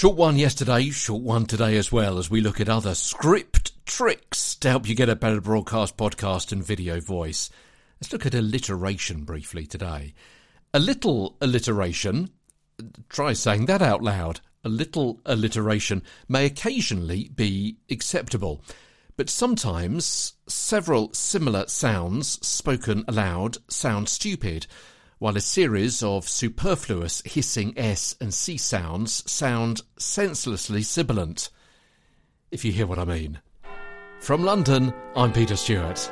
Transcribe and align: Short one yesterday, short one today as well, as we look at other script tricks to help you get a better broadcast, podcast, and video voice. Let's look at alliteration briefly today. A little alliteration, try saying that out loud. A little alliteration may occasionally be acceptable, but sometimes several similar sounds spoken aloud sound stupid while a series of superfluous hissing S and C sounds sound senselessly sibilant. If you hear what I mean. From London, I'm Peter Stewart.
Short 0.00 0.16
one 0.16 0.38
yesterday, 0.38 0.88
short 0.88 1.22
one 1.22 1.44
today 1.44 1.76
as 1.76 1.92
well, 1.92 2.16
as 2.16 2.30
we 2.30 2.40
look 2.40 2.58
at 2.58 2.70
other 2.70 2.94
script 2.94 3.72
tricks 3.84 4.54
to 4.54 4.70
help 4.70 4.88
you 4.88 4.94
get 4.94 5.10
a 5.10 5.14
better 5.14 5.42
broadcast, 5.42 5.98
podcast, 5.98 6.52
and 6.52 6.64
video 6.64 7.00
voice. 7.00 7.50
Let's 8.00 8.10
look 8.10 8.24
at 8.24 8.34
alliteration 8.34 9.24
briefly 9.24 9.66
today. 9.66 10.14
A 10.72 10.78
little 10.78 11.36
alliteration, 11.42 12.30
try 13.10 13.34
saying 13.34 13.66
that 13.66 13.82
out 13.82 14.02
loud. 14.02 14.40
A 14.64 14.70
little 14.70 15.20
alliteration 15.26 16.02
may 16.28 16.46
occasionally 16.46 17.28
be 17.34 17.76
acceptable, 17.90 18.64
but 19.18 19.28
sometimes 19.28 20.32
several 20.46 21.12
similar 21.12 21.66
sounds 21.66 22.46
spoken 22.46 23.04
aloud 23.06 23.58
sound 23.68 24.08
stupid 24.08 24.66
while 25.20 25.36
a 25.36 25.40
series 25.40 26.02
of 26.02 26.26
superfluous 26.26 27.20
hissing 27.26 27.74
S 27.76 28.16
and 28.22 28.32
C 28.32 28.56
sounds 28.56 29.30
sound 29.30 29.82
senselessly 29.98 30.82
sibilant. 30.82 31.50
If 32.50 32.64
you 32.64 32.72
hear 32.72 32.86
what 32.86 32.98
I 32.98 33.04
mean. 33.04 33.38
From 34.20 34.42
London, 34.42 34.94
I'm 35.14 35.32
Peter 35.32 35.56
Stewart. 35.56 36.10